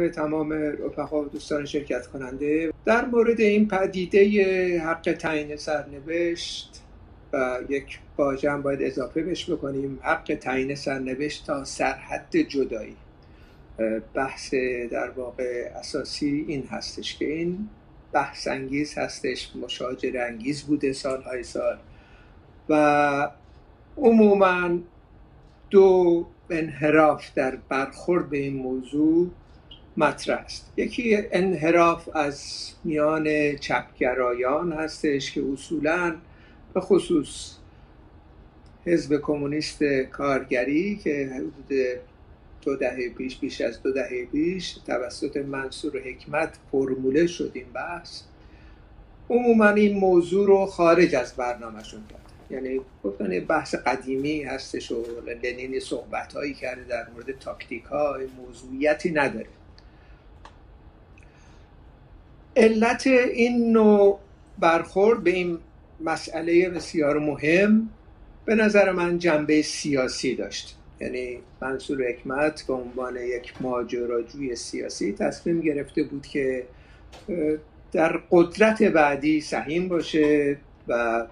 [0.00, 2.72] به تمام رفقا و دوستان شرکت کننده.
[2.84, 6.82] در مورد این پدیده حق تعیین سرنوشت
[7.32, 9.98] و یک واژه هم باید اضافه بش بکنیم.
[10.02, 12.96] حق تعیین سرنوشت تا سرحد جدایی.
[14.14, 14.54] بحث
[14.90, 17.68] در واقع اساسی این هستش که این
[18.12, 21.76] بحث انگیز هستش مشاجر انگیز بوده سالهای سال.
[22.68, 23.30] و
[23.96, 24.78] عموما
[25.70, 29.30] دو انحراف در برخورد به این موضوع
[29.96, 30.72] مطرح است.
[30.76, 36.16] یکی انحراف از میان چپگرایان هستش که اصولا
[36.74, 37.56] به خصوص
[38.84, 41.78] حزب کمونیست کارگری که حدود
[42.62, 48.22] دو دهه پیش بیش از دو دهه پیش توسط منصور حکمت فرموله شد این بحث.
[49.30, 52.20] عموما این موضوع رو خارج از برنامهشون کرد.
[52.50, 55.04] یعنی گفتن بحث قدیمی هستش و
[55.42, 59.46] لنین صحبت هایی کرده در مورد تاکتیک ها موضوعیتی نداره.
[62.60, 64.18] علت این نوع
[64.58, 65.58] برخورد به این
[66.00, 67.88] مسئله بسیار مهم
[68.44, 70.76] به نظر من جنبه سیاسی داشت.
[71.00, 76.64] یعنی منصور حکمت به عنوان یک ماجراجوی سیاسی تصمیم گرفته بود که
[77.92, 80.56] در قدرت بعدی سهیم باشه
[80.88, 81.26] و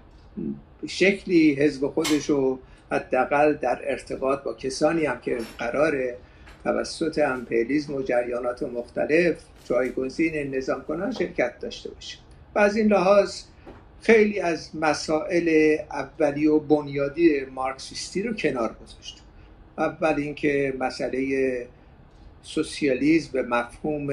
[0.87, 2.59] شکلی حزب خودش رو
[2.92, 5.95] حداقل در ارتباط با کسانی هم که قرار
[6.64, 12.19] توسط امپریالیسم و جریانات مختلف جایگزین نظام کنن شرکت داشته باشه.
[12.55, 13.42] و از این لحاظ
[14.03, 19.23] خیلی از مسائل اولی و بنیادی مارکسیستی رو کنار گذاشت.
[19.79, 21.67] اول اینکه مسئله
[22.42, 24.09] سوسیالیسم به مفهوم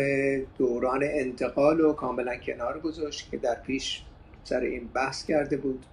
[0.58, 4.02] دوران انتقال و کاملا کنار گذاشت که در پیش
[4.44, 5.86] سر این بحث کرده بود.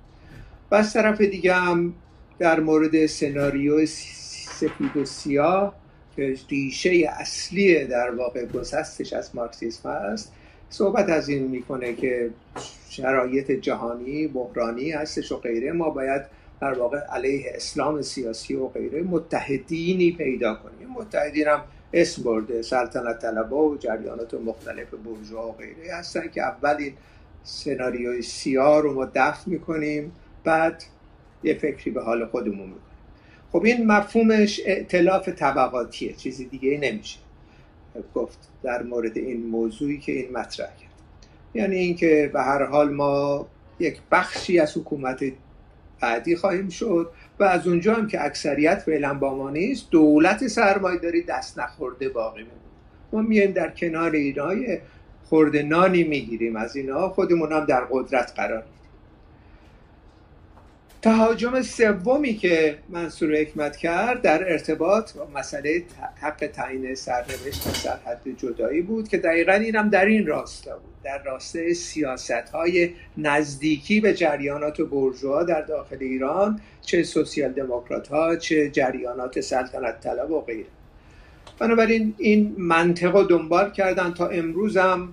[0.71, 1.95] و از طرف دیگه هم
[2.39, 5.82] در مورد سناریو سفید و سیاه
[6.17, 10.33] که ریشه اصلی در واقع گسستش از مارکسیسم هست
[10.71, 12.31] صحبت از این می‌کنه که
[12.89, 15.73] شرایط جهانی بحرانی هستش و غیره.
[15.73, 16.23] ما باید
[16.61, 20.89] در واقع علیه اسلام سیاسی و غیره متحدینی پیدا کنیم.
[20.89, 21.63] متحدین هم
[21.93, 22.63] اسم برده.
[22.63, 26.93] سلطنت طلبا و جریانات مختلف برجوها و غیره هستن که اولین
[27.45, 30.13] سناریوی سیاه رو ما دفع می‌کنیم
[30.45, 30.85] بعد
[31.43, 32.92] یه فکری به حال خودمون می‌کنیم.
[33.53, 37.19] خب این مفهومش اعتلاف طبقاتیه چیزی دیگه نمیشه.
[38.15, 40.93] گفت در مورد این موضوعی که این مطرح کرد.
[41.55, 43.47] یعنی اینکه به هر حال ما
[43.79, 45.25] یک بخشی از حکومت
[46.01, 51.23] بعدی خواهیم شد و از اونجا هم که اکثریت فعلا با ما نیست دولت سرمایه‌داری
[51.23, 52.59] دست نخورده باقی میمونه.
[53.13, 54.55] ما میایم در کنار اینا
[55.25, 56.57] خورده نانی می‌گیریم.
[56.57, 58.65] از اینا خودمون هم در قدرت قرار
[61.03, 65.83] تهاجم سومی که منصور حکمت کرد در ارتباط با مسئله
[66.21, 70.93] حق تعیین سرنوشت و سرحد جدایی بود که دقیقا اینم در این راستا بود.
[71.05, 78.37] در راسته سیاست های نزدیکی به جریانات برجوها در داخل ایران چه سوسیال دموکرات ها
[78.37, 80.69] چه جریانات سلطنت طلب و غیره.
[81.59, 85.13] بنابراین این منطقه دنبال کردن تا امروز هم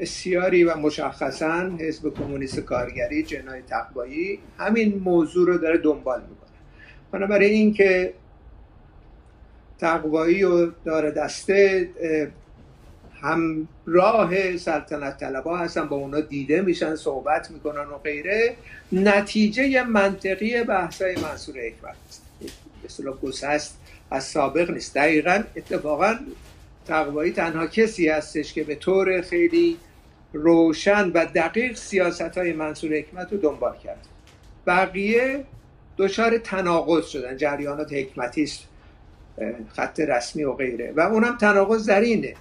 [0.00, 6.50] بسیاری و مشخصا حزب کمونیست کارگری جنای تقوایی همین موضوع رو داره دنبال می‌کنه.
[7.12, 8.14] بنابراین اینکه
[9.78, 11.88] تقوایی و داره دسته
[13.20, 18.56] همراه سلطنت طلبا هستن با اونا دیده میشن صحبت می‌کنن و غیره.
[18.92, 21.96] نتیجه منطقی بحثای منصور حکمت
[22.84, 23.78] مثلا گسست
[24.10, 24.94] از سابق نیست.
[24.94, 26.18] دقیقا اتفاقا
[26.86, 29.76] تقوایی تنها کسی هستش که به طور خیلی
[30.32, 34.06] روشن و دقیق سیاست های منصور حکمت رو دنبال کرد.
[34.66, 35.44] بقیه
[35.98, 37.36] دچار تناقض شدن.
[37.36, 38.68] جریانات حکمتیست
[39.68, 40.92] خط رسمی و غیره.
[40.96, 42.34] و اونم تناقض در اینه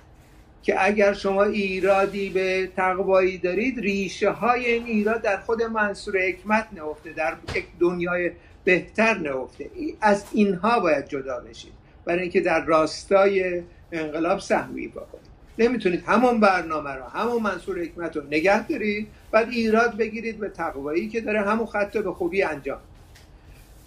[0.62, 6.68] که اگر شما ایرادی به تقوایی دارید ریشه های این ایراد در خود منصور حکمت
[6.74, 8.32] نهفته در یک دنیای
[8.64, 9.70] بهتر نهفته.
[10.02, 11.74] از اینها باید جدا بشید.
[12.06, 15.29] برای اینکه در راستای انقلاب سهمی بکنید
[15.60, 21.08] نمی‌تونید همون برنامه رو همون منصور حکمت رو نگه دارید بعد ایراد بگیرید به تقوایی
[21.08, 22.80] که داره همون خط به خوبی انجام.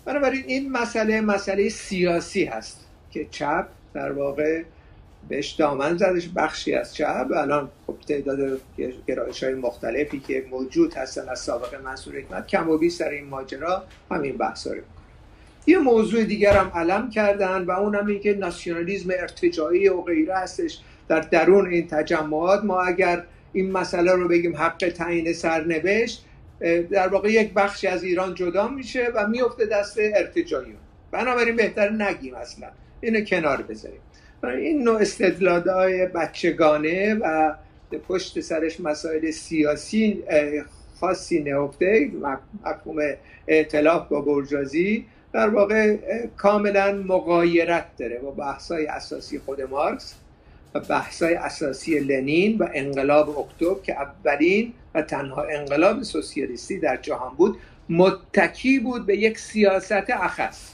[0.05, 4.63] بنابراین این مسئله مسئله سیاسی هست که چپ در واقع
[5.29, 7.27] بهش دامن زدش بخشی از چپ.
[7.37, 8.61] الان خب تعداد
[9.07, 13.25] گرایش های مختلفی که موجود هستن از سابق منصور حکمت کم و بیش در این
[13.25, 14.75] ماجرا همین بحث رو
[15.67, 20.79] یه موضوع دیگر هم علم کردن و اونم این که ناسیونالیزم ارتجاعی و غیره هستش.
[21.09, 23.23] در درون این تجمعات ما اگر
[23.53, 26.25] این مسئله رو بگیم حق تعیین سرنوشت
[26.91, 30.77] در واقع یک بخشی از ایران جدا میشه و میفته دست ارتجاعیون
[31.11, 32.69] بنابراین بهتر نگیم اصلا.
[33.01, 34.01] اینو کنار بذاریم.
[34.45, 37.55] این نوع استدلالهای بچگانه و
[38.09, 40.23] پشت سرش مسائل سیاسی
[41.01, 42.11] خاصی نهفته
[42.65, 42.97] مفهوم
[43.47, 45.97] اعتلاف با برجازی در واقع
[46.37, 50.15] کاملا مقایرت داره با بحثای اساسی خود مارکس.
[50.75, 57.35] و بحثای اساسی لنین و انقلاب اکتبر که اولین و تنها انقلاب سوسیالیستی در جهان
[57.35, 57.59] بود
[57.89, 60.73] متکی بود به یک سیاست اخص.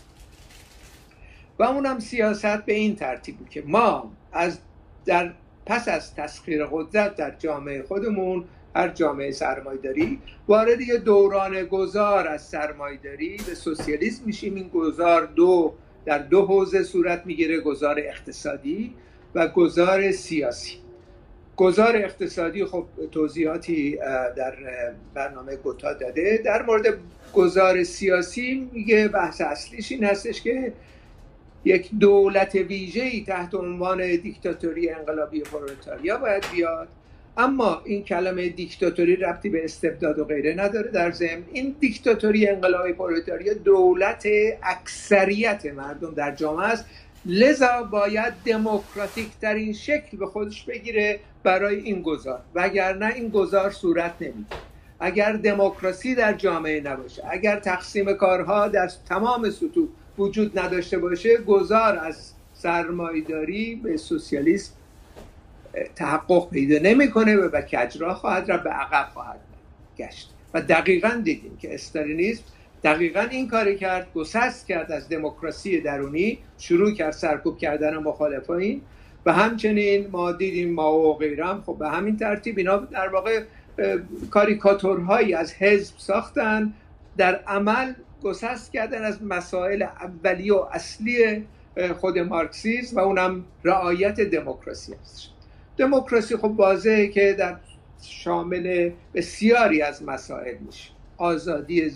[1.59, 4.59] و اونم سیاست به این ترتیب بود که ما از
[5.07, 5.33] در
[5.67, 8.45] پس از تسخیر قدرت در جامعه خودمون
[8.77, 10.19] هر جامعه سرمایداری
[10.49, 14.55] وارد یه دوران گذار از سرمایداری به سوسیالیسم میشیم.
[14.55, 15.75] این گذار دو
[16.05, 18.95] در دو حوزه صورت می‌گیره گذار اقتصادی.
[19.35, 20.75] و گذار سیاسی.
[21.57, 23.97] گذار اقتصادی خب توضیحاتی
[24.37, 24.55] در
[25.15, 26.43] برنامه گوتا داده.
[26.45, 26.87] در مورد
[27.35, 30.73] گذار سیاسی میگه بحث اصلیش این هستش که
[31.65, 36.89] یک دولت ویژه‌ای تحت عنوان دیکتاتوری انقلابی پرولتاریا باید بیاد.
[37.37, 41.43] اما این کلمه دیکتاتوری ربطی به استبداد و غیره نداره در ضمن.
[41.53, 44.27] این دیکتاتوری انقلابی پرولتاریا دولت
[44.63, 46.85] اکثریت مردم در جامعه است.
[47.27, 54.15] لذا باید دموکراتیک این شکل به خودش بگیره برای این گذار وگرنه این گذار صورت
[54.21, 54.61] نمی‌گیره.
[55.01, 59.89] اگر دموکراسی در جامعه نباشه اگر تقسیم کارها در تمام سطوح
[60.19, 64.73] وجود نداشته باشه گذار از سرمایداری به سوسیالیسم
[65.97, 69.41] تحقق پیدا نمی‌کنه و به کجرا خواهد رفت به عقب خواهد
[69.99, 70.31] گشت.
[70.55, 72.43] و دقیقا دیدیم که استالینیسم
[72.85, 78.81] دقیقا این کاری کرد گسست کرد از دموکراسی درونی شروع کرد سرکوب کردن مخالفین
[79.27, 81.63] و همچنین ما دیدیم ما و غیرم.
[81.67, 83.43] خب به همین ترتیب اینا در واقع
[84.31, 86.73] کاریکاتورهایی از حزب ساختن
[87.17, 87.93] در عمل
[88.23, 91.45] گسست کردن از مسائل اولی و اصلی
[92.01, 95.29] خود مارکسیسم و اونم رعایت دموکراسی است.
[95.77, 97.57] دموکراسی خب واضحه که در
[98.03, 100.91] شامل بسیاری از مسائل میشه.
[101.17, 101.93] آزادی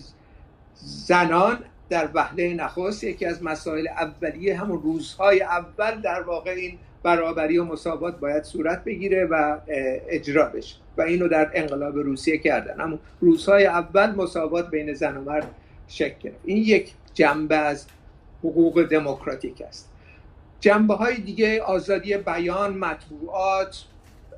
[0.85, 1.59] زنان
[1.89, 7.65] در وهله نخست یکی از مسائل اولیه همون روزهای اول در واقع این برابری و
[7.65, 9.59] مساوات باید صورت بگیره و
[10.09, 12.81] اجرا بشه و اینو در انقلاب روسیه کردن.
[12.81, 15.55] همون روزهای اول مساوات بین زن و مرد
[15.89, 16.41] شکل گرفت.
[16.45, 17.87] این یک جنبه از
[18.41, 19.91] حقوق دموکراتیک است.
[20.61, 23.85] جنبه های دیگه آزادی بیان مطبوعات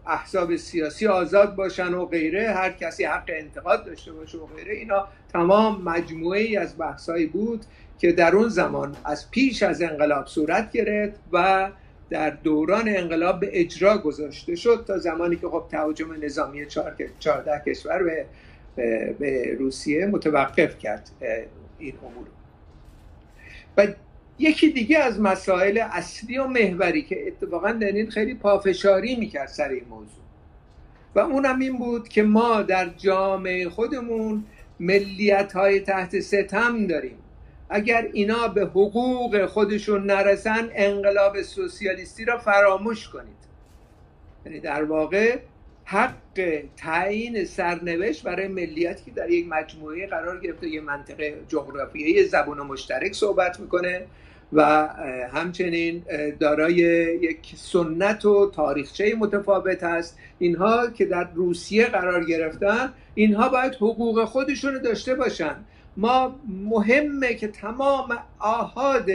[0.06, 5.08] احزاب سیاسی آزاد باشن و غیره هر کسی حق انتقاد داشته باشه و غیره اینا
[5.32, 7.64] تمام مجموعه ای از بحثایی بود
[7.98, 11.70] که در اون زمان از پیش از انقلاب صورت گرفت و
[12.10, 18.02] در دوران انقلاب به اجرا گذاشته شد تا زمانی که خب تهاجم نظامی 14 کشور
[18.02, 18.26] به,
[19.18, 21.10] به روسیه متوقف کرد
[21.78, 22.26] این امور.
[23.76, 23.86] و
[24.38, 29.84] یکی دیگه از مسائل اصلی و محوری که اتفاقا لنین خیلی پافشاری می‌کرد سر این
[29.90, 30.25] موضوع.
[31.14, 34.44] و اونم این بود که ما در جامعه خودمون
[34.81, 37.19] ملیت های تحت ستم داریم.
[37.70, 43.44] اگر اینا به حقوق خودشون نرسن انقلاب سوسیالیستی را فراموش کنید.
[44.46, 45.38] یعنی در واقع
[45.84, 52.61] حق تعیین سرنوشت برای ملیتی که در یک مجموعه قرار گرفته یه منطقه جغرافیایی زبان
[52.61, 54.06] مشترک صحبت می‌کنه.
[54.52, 54.88] و
[55.32, 56.02] همچنین
[56.40, 56.74] دارای
[57.22, 60.18] یک سنت و تاریخچه متفاوت هست.
[60.38, 65.56] اینها که در روسیه قرار گرفتن اینها باید حقوق خودشون داشته باشن.
[65.96, 69.10] ما مهمه که تمام آهاد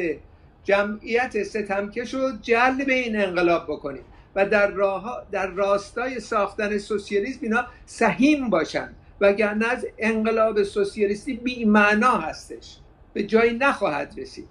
[0.64, 4.04] جمعیت ستمکش رو جلب این انقلاب بکنیم
[4.36, 8.90] و در, راه در راستای ساختن سوسیالیسم اینا سهیم باشن.
[9.22, 12.78] وگرنه از انقلاب سوسیالیستی بی معنا هستش.
[13.14, 14.48] به جایی نخواهد رسید.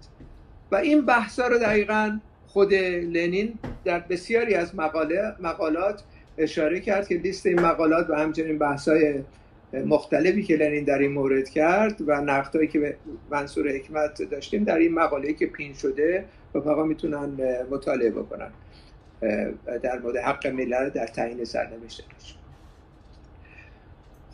[0.73, 6.05] و این بحثا رو دقیقا خود لنین در بسیاری از مقاله مقالات
[6.39, 9.25] اشاره کرد که لیست این مقالات و همچنین بحثای
[9.73, 12.97] مختلفی که لنین در این مورد کرد و نقدهایی که به
[13.31, 17.31] منصور حکمت داشتیم در این مقاله که پین شده و فقط می‌تونن
[17.71, 18.51] مطالعه بکنن
[19.83, 22.05] در مورد حق ملل در تعیین سرنوشت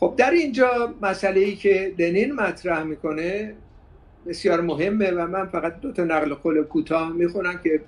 [0.00, 3.55] خب در اینجا مسئله ای که لنین مطرح می‌کنه
[4.26, 7.81] بسیار مهمه و من فقط دو تا نقل قول کوتاه می‌خونم که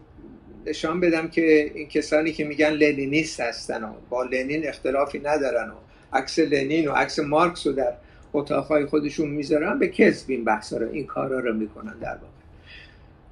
[0.67, 5.75] نشان بدم که این کسانی که میگن لنینیست هستن و با لنین اختلافی ندارن و
[6.13, 7.93] عکس لنین و عکس مارکس رو در
[8.33, 12.37] اتاقهای خودشون می‌ذارن به کسب این بحثا رو این کارا رو می‌کنن در واقع.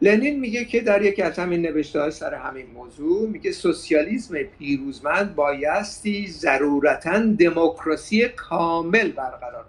[0.02, 6.26] لنین میگه که در یکی از همین نوشته سر همین موضوع میگه سوسیالیسم پیروزمند بایستی
[6.26, 9.64] ضرورتا دموکراسی کامل برقرار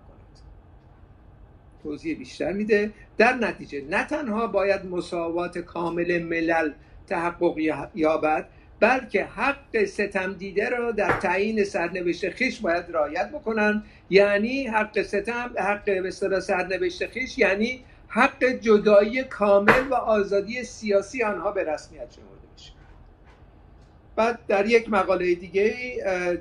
[1.86, 2.92] توضیح بیشتر میده.
[3.18, 6.72] در نتیجه نه تنها باید مساوات کامل ملل
[7.08, 7.58] تحقق
[7.96, 8.46] یابد
[8.80, 13.84] بلکه حق ستم دیده را در تعیین سرنوشت خیش باید رعایت بکنند.
[14.10, 21.52] یعنی حق ستم حق به سرنوشت خیش یعنی حق جدایی کامل و آزادی سیاسی آنها
[21.52, 22.72] به رسمیت شمرده میشه
[24.16, 25.76] بعد در یک مقاله دیگه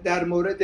[0.05, 0.63] در مورد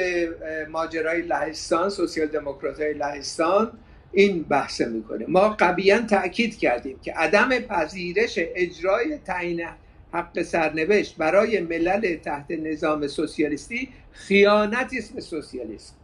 [0.69, 3.73] ماجرای لهستان سوسیال دموکرات لهستان
[4.12, 5.25] این بحث می‌کنه.
[5.29, 9.67] ما قبیا تاکید کردیم که عدم پذیرش اجرای تعیین
[10.12, 15.95] حق سرنوشت برای ملل تحت نظام سوسیالیستی خیانتی است به سوسیالیسم.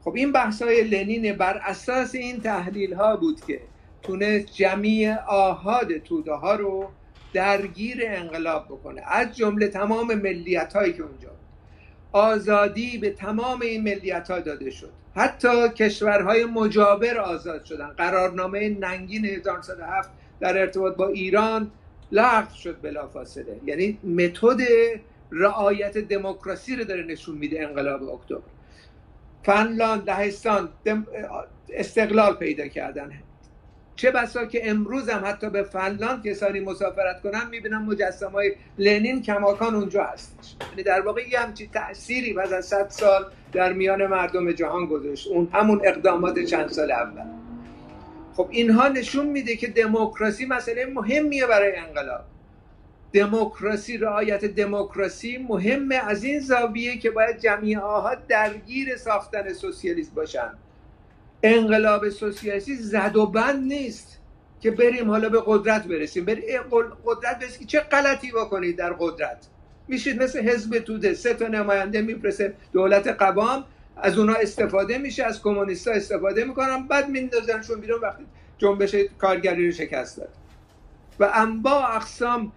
[0.00, 3.60] خب این بحث های لنین بر اساس این تحلیل ها بود که
[4.02, 6.90] تونست جمعی آهاد توده ها رو
[7.32, 9.02] درگیر انقلاب بکنه.
[9.06, 11.38] از جمله تمام ملیت هایی که اونجا بود.
[12.12, 15.03] آزادی به تمام این ملیت ها داده شد.
[15.16, 17.88] حتی کشورهای مجاور آزاد شدن.
[17.88, 21.70] قرارنامه ننگین 1907 در ارتباط با ایران
[22.12, 23.60] لغو شد بلافاصله.
[23.66, 24.60] یعنی متد
[25.32, 28.40] رعایت دموکراسی رو داره نشون میده انقلاب اکتبر.
[29.42, 30.68] فنلاند لهستان
[31.68, 33.12] استقلال پیدا کردن.
[33.96, 39.22] چه بسا که امروز هم حتی به فنلاند کسانی مسافرت کنم می‌بینم مجسم های لنین
[39.22, 40.54] کماکان اونجا هستش.
[40.70, 45.28] یعنی در واقع یه همچی تأثیری بعد از صد سال در میان مردم جهان گذاشت.
[45.28, 47.22] اون همون اقدامات چند سال اول.
[48.36, 52.24] خب اینها نشون میده که دموکراسی مسئله مهمیه برای انقلاب.
[53.12, 57.78] دموکراسی رعایت دموکراسی مهمه از این زاویه که باید جمعی
[58.28, 60.50] درگیر ساختن سوسیالیسم باشن.
[61.44, 64.18] انقلاب سوسیالیستی زد و بند نیست
[64.60, 66.62] که بریم حالا به قدرت برسیم بریم
[67.04, 69.46] قدرت برسیم چه غلطی بکنید در قدرت
[69.88, 73.64] میشید مثل حزب توده سه تا نماینده میفرسه دولت قوام
[73.96, 78.24] از اونا استفاده میشه از کمونیستا استفاده می‌کنن بعد میندازنشون بیرون وقتی
[78.58, 80.28] جنبش کارگری رو شکست داد
[81.20, 82.52] و انبا اقسام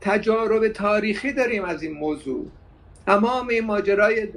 [0.00, 2.46] تجارب تاریخی داریم از این موضوع
[3.06, 4.28] تمام این ماجرای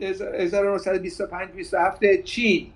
[0.00, 2.72] 1925 27 چین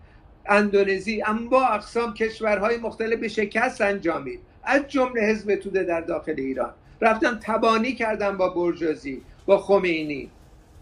[0.47, 4.41] اندونزی انبا اقسام کشورهای مختلف به شکست انجامید.
[4.65, 6.71] از جمله حزب توده در داخل ایران.
[7.01, 10.31] رفتن تبانی کردن با برجازی با خمینی.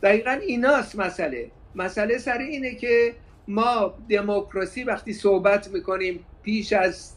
[0.03, 1.51] دقیقا ایناست مسئله.
[1.75, 3.15] مسئله سر اینه که
[3.49, 7.13] ما دموکراسی وقتی صحبت می‌کنیم پیش از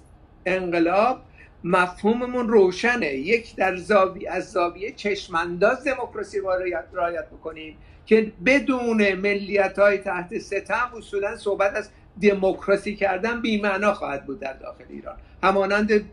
[0.46, 1.22] انقلاب
[1.64, 3.14] مفهوممون روشنه.
[3.14, 6.50] یک در زاویه از زاویه چشمانداز دموکراسی رو
[6.94, 11.90] رعایت بکنیم که بدون ملیت های تحت ستم اصولا صحبت از
[12.22, 15.16] دموکراسی کردن بیمعنا خواهد بود در داخل ایران.
[15.44, 16.06] همانند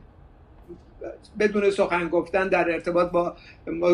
[1.38, 3.36] بدون سخن گفتن در ارتباط با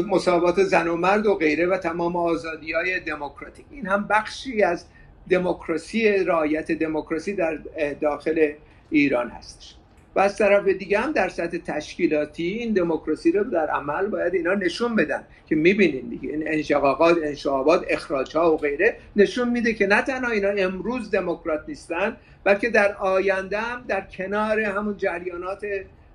[0.08, 3.66] مساوات زن و مرد و غیره و تمام آزادی های دموکراتیک.
[3.70, 4.84] این هم بخشی از
[5.30, 7.58] دموکراسی رعایت دموکراسی در
[8.00, 8.52] داخل
[8.90, 9.77] ایران هستش.
[10.18, 14.54] و از طرف دیگه هم در سطح تشکیلاتی این دموکراسی رو در عمل باید اینا
[14.54, 16.28] نشون بدن که می‌بینین دیگه.
[16.28, 21.60] این انشقاقات انشعابات اخراج ها و غیره نشون میده که نه تنها اینا امروز دموکرات
[21.68, 25.66] نیستن بلکه در آینده هم در کنار همون جریانات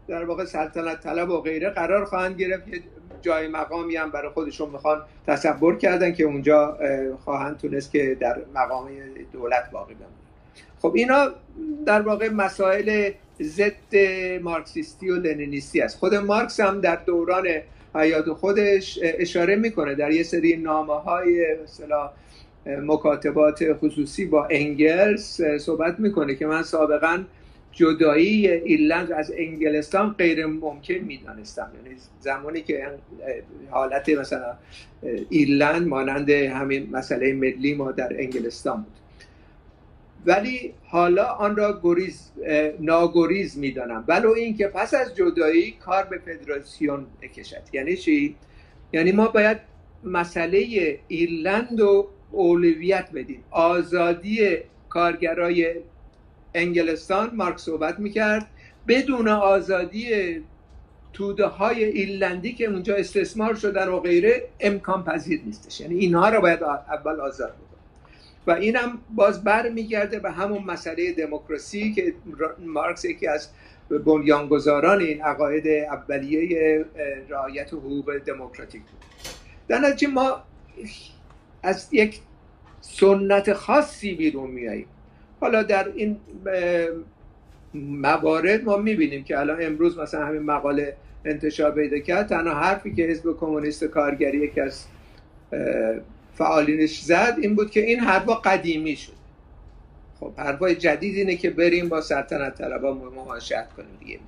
[0.08, 2.68] در واقع سلطنت طلب و غیره قرار خواهند گرفت.
[2.68, 2.80] یه
[3.22, 6.78] جای مقامی هم برای خودشون می‌خوان تصور کردن که اونجا
[7.24, 8.88] خواهند تونست که در مقام
[9.34, 10.10] دولت باقی بمونه.
[10.80, 11.28] خب اینا
[11.86, 13.12] در واقع مسائل
[13.42, 13.96] ضد
[14.42, 15.98] مارکسیستی و لنینیستی است.
[15.98, 17.48] خود مارکس هم در دوران
[17.96, 22.10] حیات خودش اشاره می‌کنه در یه سری نامه های مثلا
[22.66, 27.24] مکاتبات خصوصی با انگلس صحبت می‌کنه که من سابقا
[27.72, 31.72] جدایی ایرلند از انگلستان غیر ممکن می‌دانستم.
[31.86, 32.88] یعنی زمانی که
[33.70, 34.54] حالت مثلا
[35.30, 39.03] ایرلند مانند همین مسئله ملی ما در انگلستان بود.
[40.26, 42.32] ولی حالا آن را گریز
[42.80, 44.04] ناگریز می‌دانم.
[44.08, 47.62] ولو اینکه پس از جدایی کار به فدراسیون بکشد.
[47.74, 48.36] یعنی چی؟
[48.94, 49.58] یعنی ما باید
[50.04, 50.58] مسئله
[51.08, 53.44] ایرلند رو اولویت بدیم.
[53.52, 54.58] آزادی
[54.90, 55.76] کارگرای
[56.54, 58.48] انگلستان مارک صحبت می‌کرد
[58.88, 60.08] بدون آزادی
[61.14, 65.82] توده های ایرلندی که اونجا استثمار شدن و غیره امکان پذیر نیستش.
[65.82, 67.73] یعنی اینها رو باید اول آزاد بکنیم.
[68.48, 72.14] و اینم باز برمیگرده به همون مسئله دموکراسی که
[72.60, 73.50] مارکس یکی از
[74.06, 76.86] بنیانگذاران این عقاید اولیه
[77.30, 79.00] رعایت حقوق دموکراتیک بود.
[79.68, 80.44] در نتیجه ما
[81.64, 82.20] از یک
[82.82, 84.88] سنت خاصی بیرون میاییم.
[85.40, 86.18] حالا در این
[87.74, 90.96] موارد ما می‌بینیم که الان امروز مثلا همین مقاله
[91.26, 94.86] انتشار پیدا کرد تنها حرفی که حزب کمونیست کارگری یکی از
[96.38, 99.14] فعالینش زد این بود که این حرفا قدیمی شد.
[100.20, 104.20] خب حرفای جدید اینه که بریم با سلطنت طلبا مماشات کنیم دیگه.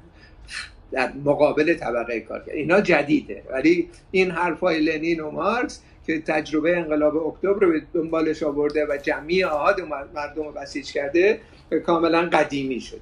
[0.91, 3.43] در مقابل طبقه کارگر اینا جدیده.
[3.51, 8.97] ولی این حرفای لنین و مارکس که تجربه انقلاب اکتبر رو به دنبالش آورده و
[8.97, 9.81] جمعی آهاد
[10.15, 11.39] مردم رو بسیج کرده
[11.85, 13.01] کاملا قدیمی شده.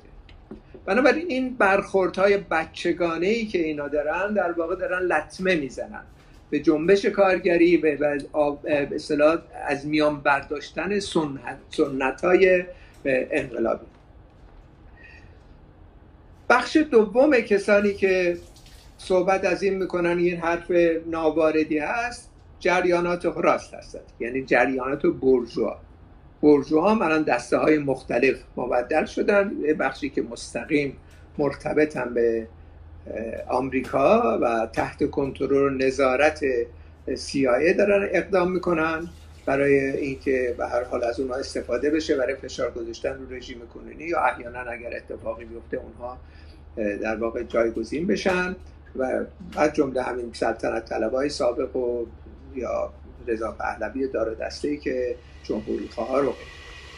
[0.85, 6.03] بنابراین این برخوردهای بچگانه ای که اینا دارن در واقع دارن لطمه می‌زنن.
[6.53, 7.97] به جنبش کارگری به
[8.95, 12.63] اصطلاح از میان برداشتن سنت, سنت های
[13.05, 13.85] انقلابی.
[16.49, 18.37] بخش دوم کسانی که
[18.97, 20.71] صحبت از این می‌کنن این حرف
[21.05, 24.05] ناواردی هست جریانات راست هستند.
[24.19, 25.77] یعنی جریانات برجوا
[26.41, 30.97] برجوها الان دسته های مختلف مبدل شدن بخشی که مستقیم
[31.37, 32.47] مرتبطن به
[33.47, 36.39] آمریکا و تحت کنترل نظارت
[37.07, 39.07] CIA دارن اقدام می‌کنن
[39.45, 44.03] برای اینکه به هر حال از اونها استفاده بشه برای فشار گذاشتن رو رژیم کنونی
[44.03, 46.17] یا احیانا اگر اتفاقی بیفته اونها
[46.75, 48.55] در واقع جایگزین بشن
[48.95, 52.05] و بعد جمله همین سلطنت طلبای سابق و
[52.55, 52.93] یا
[53.27, 56.33] رضا پهلوی دار دسته ای که جمهوری خواه رو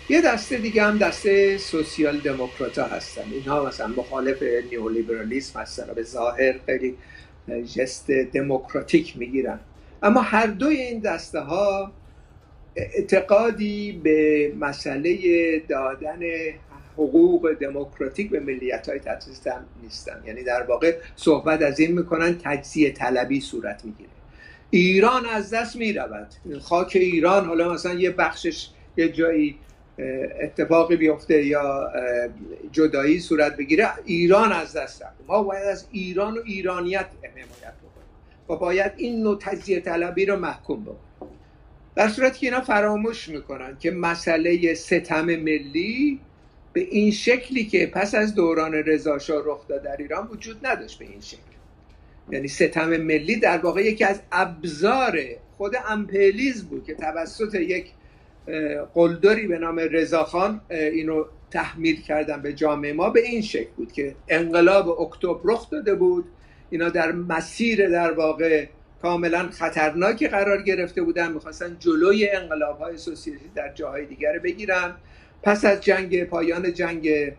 [0.09, 3.23] یه دسته دیگه هم دسته سوسیال دموکرات هستن.
[3.31, 6.95] اینها مثلا مخالف نیولیبرالیسم هستن و به ظاهر خیلی
[7.75, 9.59] جست دموکراتیک می‌گیرن.
[10.03, 11.91] اما هر دوی این دسته ها
[12.75, 15.17] اعتقادی به مسئله
[15.59, 16.19] دادن
[16.93, 19.25] حقوق دموکراتیک به ملیت های تحت
[19.83, 20.23] نیستن.
[20.27, 24.09] یعنی در واقع صحبت از این می‌کنن تجزیه طلبی صورت می‌گیره.
[24.69, 26.27] ایران از دست می‌رود.
[26.61, 29.55] خاک ایران حالا مثلا یه بخشش یه جایی
[30.41, 31.91] اتفاقی بیفته یا
[32.71, 35.15] جدایی صورت بگیره ایران از دست رفت.
[35.27, 40.35] ما باید از ایران و ایرانیت حمایت بکنیم و باید این نوع تجزیه طلبی رو
[40.35, 41.31] محکوم بکنیم.
[41.95, 46.19] در صورتی که اینا فراموش می‌کنن که مسئله ستم ملی
[46.73, 51.05] به این شکلی که پس از دوران رضاشاه رخ داد در ایران وجود نداشت به
[51.05, 51.39] این شکل.
[52.31, 55.19] یعنی ستم ملی در واقع یکی از ابزار
[55.57, 57.85] خود امپلیز بود که توسط یک
[58.93, 64.15] قلدری به نام رضاخان اینو تحمیل کردن به جامعه ما به این شکل بود که
[64.27, 66.25] انقلاب اکتبر رخ داده بود.
[66.69, 68.65] اینا در مسیر در واقع
[69.01, 71.31] کاملا خطرناکی قرار گرفته بودن.
[71.31, 72.97] می‌خواستن جلوی انقلاب های
[73.55, 74.95] در جاهای دیگر بگیرن.
[75.43, 77.31] پس از جنگ پایان جنگ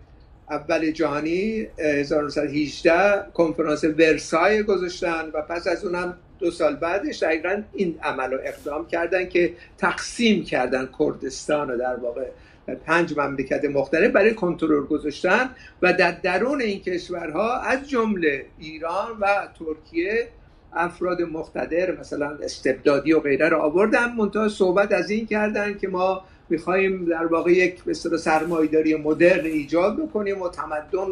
[0.51, 7.99] اول جهانی 1918 کنفرانس ورسای گذاشتن و پس از اونم دو سال بعدش دقیقا این
[8.03, 12.27] عمل رو اقدام کردن که تقسیم کردن کردستان رو در واقع
[12.87, 15.51] پنج مملکت مختلف برای کنترل گذاشتن
[15.83, 20.29] و در درون این کشورها از جمله ایران و ترکیه
[20.73, 26.25] افراد مقتدر مثلا استبدادی و غیره رو آوردن منتها صحبت از این کردن که ما
[26.49, 31.09] می‌خوایم در واقع یک به سرمایداری مدرن ایجاد بکنیم و تمدن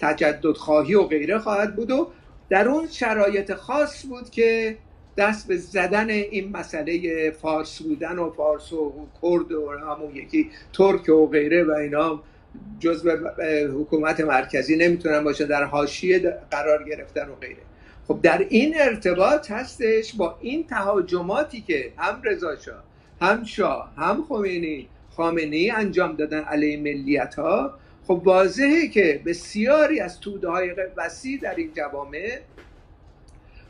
[0.00, 2.08] تجدد خواهی و غیره خواهد بود و
[2.48, 4.76] در اون شرایط خاص بود که
[5.16, 11.08] دست به زدن این مسئله فارس بودن و فارس و کرد و همون یکی ترک
[11.08, 12.22] و غیره و اینا
[12.80, 13.16] جزء
[13.80, 17.62] حکومت مرکزی نمی‌تونن باشه در حاشیه قرار گرفتن و غیره.
[18.08, 22.56] خب در این ارتباط هستش با این تهاجماتی که هم رضا
[23.20, 27.74] هم شاه هم خمینی خامنه انجام دادن علیه ملیت ها
[28.06, 32.38] خب واضحه که بسیاری از توده های وسیع در این جوامع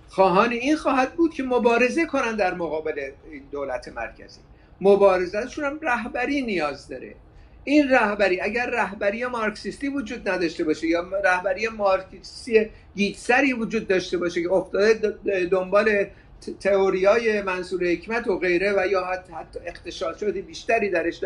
[0.08, 3.10] خواهان این خواهد بود که مبارزه کنن در مقابل
[3.52, 4.40] دولت مرکزی.
[4.80, 7.14] مبارزهشون هم رهبری نیاز داره.
[7.64, 14.42] این رهبری اگر رهبری مارکسیستی وجود نداشته باشه یا رهبری مارکسیستی گیتسری وجود داشته باشه
[14.42, 14.94] که افتاده
[15.50, 16.06] دنبال
[16.60, 21.20] تئوریای منصور حکمت و غیره و یا حتی, حتی اختشاشات بیشتری درش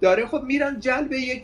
[0.00, 0.26] داره.
[0.26, 1.42] خب میرن جلب یک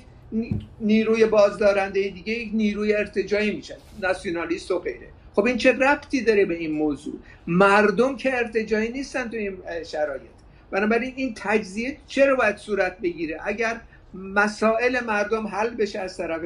[0.81, 5.09] نیروی بازدارنده دیگه یک نیروی ارتجایی میشن ناسیونالیست و غیره.
[5.35, 7.15] خب این چه ربطی داره به این موضوع؟
[7.47, 10.31] مردم که ارتجایی نیستن تو این شرایط.
[10.71, 13.81] بنابراین این تجزیه چرا باید صورت بگیره؟ اگر
[14.15, 16.43] مسائل مردم حل بشه از طرف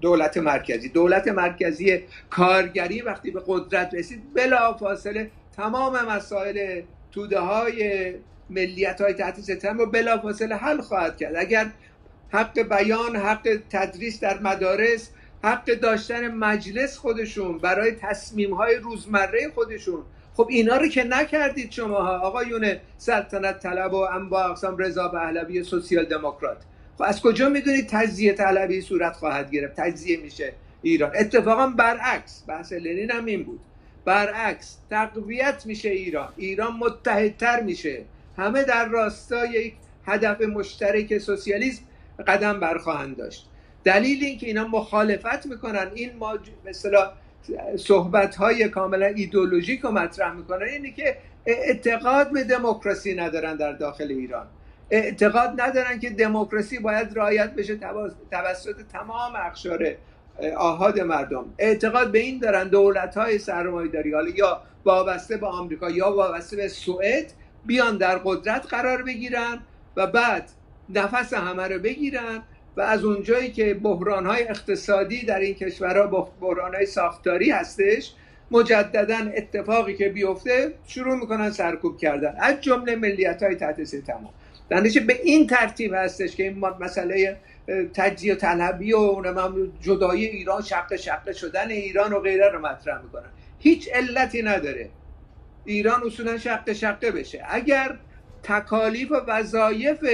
[0.00, 0.88] دولت مرکزی.
[0.88, 8.12] دولت مرکزی کارگری وقتی به قدرت رسید بلا فاصله تمام مسائل توده های
[8.50, 11.36] ملیت های تحت ستم رو بلا فاصله حل خواهد کرد.
[11.36, 11.70] اگر
[12.30, 15.10] حق بیان حق تدریس در مدارس
[15.42, 20.02] حق داشتن مجلس خودشون برای تصمیم های روزمره خودشون.
[20.36, 26.04] خب اینا رو که نکردید شما آقایون سلطنت طلب و انواع اقسام رضا پهلوی سوسیال
[26.04, 26.56] دموکرات.
[26.98, 30.52] خب از کجا می‌دونید تجزیه طلبی صورت خواهد گرفت؟ تجزیه میشه
[30.82, 31.12] ایران.
[31.14, 33.60] اتفاقا برعکس بحث لنین هم این بود.
[34.04, 36.28] برعکس تقویت میشه ایران.
[36.36, 38.04] ایران متحدتر میشه.
[38.36, 39.74] همه در راستای یک
[40.06, 41.82] هدف مشترک سوسیالیسم
[42.26, 43.46] قدم برخواهند داشت.
[43.84, 47.12] دلیل اینکه اینا مخالفت می‌کنن این ما مثلا
[47.76, 54.10] صحبت های کاملا ایدولوژیک رو مطرح می‌کنن اینه که اعتقاد به دموکراسی ندارن در داخل
[54.10, 54.46] ایران.
[54.90, 57.78] اعتقاد ندارن که دموکراسی باید رعایت بشه
[58.30, 59.94] توسط تمام اقشار
[60.56, 61.44] آهاد مردم.
[61.58, 66.68] اعتقاد به این دارن دولت های سرمایداری حالا یا وابسته به آمریکا یا وابسته به
[66.68, 67.32] سوئد
[67.66, 69.58] بیان در قدرت قرار بگیرن
[69.96, 70.50] و بعد
[70.88, 72.42] نفس همه رو بگیرن
[72.76, 78.12] و از اونجایی که بحران های اقتصادی در این کشورها بحران های ساختاری هستش
[78.50, 82.34] مجددا اتفاقی که بیفته شروع می‌کنن سرکوب کردن.
[82.38, 84.30] از جمله ملیت های تحت تمام.
[84.68, 87.36] در به این ترتیب هستش که این مسئله
[87.94, 89.22] تجزیه طلبی و
[89.80, 93.28] جدایی ایران شق شقه شدن ایران و غیره رو مطرح می‌کنن.
[93.58, 94.90] هیچ علتی نداره.
[95.64, 97.44] ایران اصولا شق شقه بشه.
[97.48, 97.98] اگر
[98.42, 100.04] تکالیف و وظایف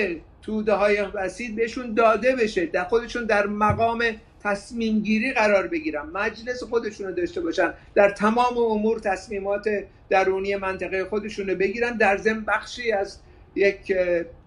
[0.43, 4.05] توده های وسیع بهشون داده بشه در خودشون در مقام
[4.43, 11.05] تصمیم گیری قرار بگیرن مجلس خودشون رو داشته باشن در تمام امور تصمیمات درونی منطقه
[11.05, 13.19] خودشون رو بگیرن در ضمن بخشی از
[13.55, 13.97] یک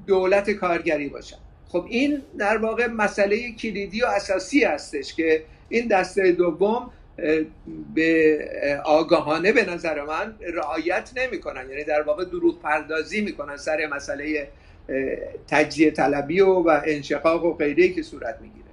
[0.08, 1.38] دولت کارگری باشن
[1.68, 6.92] خب این در واقع مسئله کلیدی و اساسی هستش که این دسته دوم
[7.96, 8.40] به
[8.86, 11.70] آگاهانه به نظر من رعایت نمی‌کنن.
[11.70, 14.48] یعنی در واقع دروغ پردازی می‌کنن سر مسئله
[15.48, 18.64] تجزیه طلبی و, و انشقاق و غیره که صورت می‌گیره.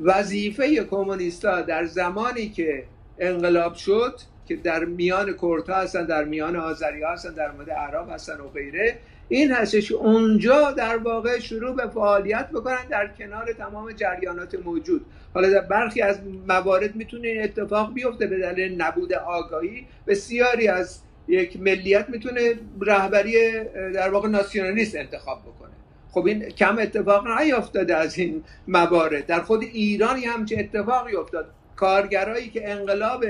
[0.00, 2.84] وظیفه کمونیستا در زمانی که
[3.18, 8.40] انقلاب شد که در میان کردها هستن در میان آذری هستن در مورد عرب هستن
[8.40, 8.96] و غیره
[9.32, 15.06] این هستش اونجا در واقع شروع به فعالیت بکنن در کنار تمام جریانات موجود.
[15.34, 19.86] حالا در برخی از موارد می‌تونه این اتفاق بیفته به دلیل نبود آگاهی.
[20.06, 23.64] بسیاری از یک ملیت می‌تونه رهبری
[23.94, 25.70] در واقع ناسیونالیست انتخاب بکنه.
[26.10, 29.26] خب این کم اتفاق نیافتاده از این موارد.
[29.26, 31.50] در خود ایران هم چه اتفاقی افتاد.
[31.76, 33.24] کارگرایی که انقلاب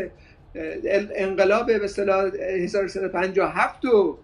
[1.15, 4.19] انقلاب به اصطلاح 1357 و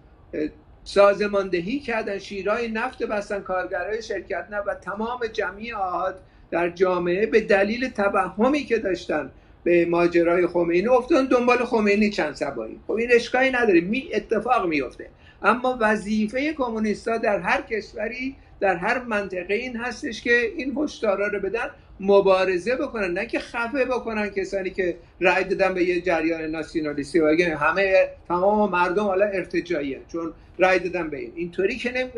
[0.87, 6.19] سازماندهی کردن شیرای نفت بستن کارگرای شرکت نه و تمام جمعی آهاد
[6.51, 9.31] در جامعه به دلیل توهمی که داشتن
[9.63, 11.25] به ماجرای خمینی افتادن.
[11.25, 12.79] دنبال خمینی چند سبایی.
[12.87, 13.81] خب این اشکایی نداره.
[13.81, 15.09] می اتفاق میفته
[15.43, 21.39] اما وظیفه کمونیستا در هر کشوری در هر منطقه این هستش که این هشدارا رو
[21.39, 21.69] بدن.
[21.99, 27.19] مبارزه بکنن نه که خفه بکنن کسانی که رای دادن به یه جریان ناسیونالیستی.
[27.19, 31.31] و همه تمام مردم حالا ارتجاعیه چون رای دادن به این.
[31.35, 32.11] اینطوری که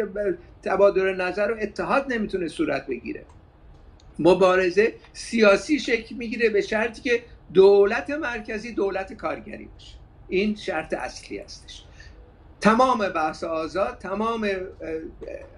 [0.64, 3.24] تبادل نظر و اتحاد نمی‌تونه صورت بگیره.
[4.20, 9.96] مبارزه سیاسی شکل می‌گیره به شرطی که دولت مرکزی دولت کارگری باشه.
[10.30, 11.84] این شرط اصلی هستش.
[12.62, 14.50] تمام بحث آزاد تمام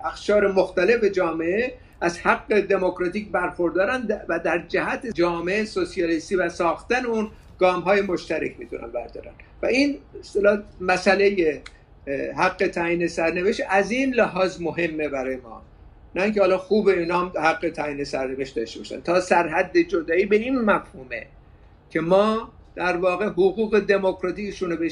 [0.06, 7.32] اخشار مختلف جامعه از حق دموکراتیک برخوردارن و در جهت جامعه سوسیالیستی و ساختن اون
[7.60, 9.32] گام های مشترک می‌تونن بردارن.
[9.62, 9.98] و این
[10.82, 11.62] مسئله
[12.38, 15.62] حق تعیین سرنوشت از این لحاظ مهمه برای ما.
[16.16, 19.02] نه اینکه حالا خوب اینا حق تعیین سرنوشت داشته باشن.
[19.02, 21.26] تا سرحد جدایی به این مفهومه
[21.90, 24.92] که ما در واقع حقوق دموکراتیکشون رو به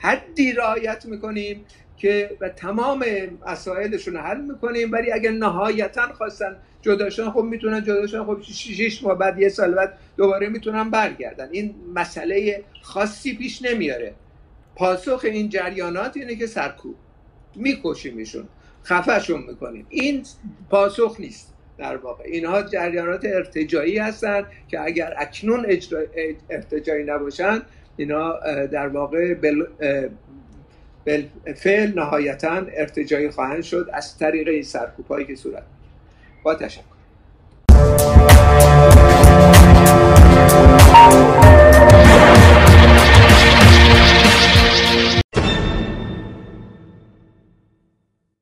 [0.00, 1.64] حدی رعایت می‌کنیم
[1.98, 3.04] که و تمام
[3.46, 4.92] مسائلشون رو حل می‌کنیم.
[4.92, 9.98] ولی اگر نهایتا خواستن جداشون خب می‌تونن جداشون خب شش ماه بعد یه سال بعد
[10.16, 11.48] دوباره می‌تونن برگردن.
[11.52, 14.14] این مسئله خاصی پیش نمیاره.
[14.76, 16.94] پاسخ این جریانات اینه که سرکوب.
[17.56, 18.48] میکشیمشون.
[18.84, 19.86] خفهشون می‌کنیم.
[19.88, 20.22] این
[20.70, 22.24] پاسخ نیست در واقع.
[22.24, 25.66] اینها جریانات ارتجایی هستن که اگر اکنون
[26.50, 27.62] ارتجایی نباشن
[27.96, 28.32] اینا
[28.66, 29.34] در واقع.
[31.56, 35.62] فعل نهایتا ارتجایی خواهند شد از طریق این سرکوب هایی که صورت
[36.42, 36.82] با تشکر.